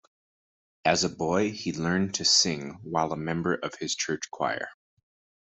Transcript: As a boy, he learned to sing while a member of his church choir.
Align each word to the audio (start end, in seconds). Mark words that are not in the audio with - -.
As 0.83 1.03
a 1.03 1.09
boy, 1.09 1.51
he 1.51 1.71
learned 1.73 2.15
to 2.15 2.25
sing 2.25 2.79
while 2.81 3.13
a 3.13 3.15
member 3.15 3.53
of 3.53 3.75
his 3.75 3.93
church 3.95 4.31
choir. 4.31 4.69